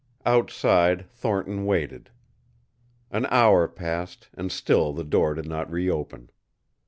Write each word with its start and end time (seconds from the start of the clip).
Outside 0.25 1.07
Thornton 1.11 1.63
waited. 1.63 2.09
An 3.11 3.27
hour 3.27 3.67
passed 3.67 4.29
and 4.33 4.51
still 4.51 4.93
the 4.93 5.03
door 5.03 5.35
did 5.35 5.45
not 5.47 5.69
reopen. 5.69 6.31